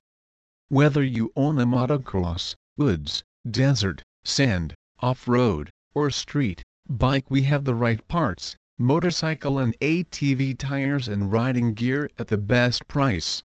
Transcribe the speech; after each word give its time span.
Whether 0.68 1.02
you 1.02 1.32
own 1.34 1.58
a 1.58 1.66
motocross, 1.66 2.54
woods, 2.76 3.24
desert, 3.50 4.04
sand, 4.24 4.74
off-road, 5.00 5.70
or 5.96 6.10
street 6.10 6.62
bike 6.88 7.28
we 7.28 7.42
have 7.42 7.64
the 7.64 7.74
right 7.74 8.06
parts, 8.06 8.54
motorcycle 8.78 9.58
and 9.58 9.76
ATV 9.80 10.56
tires 10.56 11.08
and 11.08 11.32
riding 11.32 11.74
gear 11.74 12.08
at 12.20 12.28
the 12.28 12.38
best 12.38 12.86
price. 12.86 13.42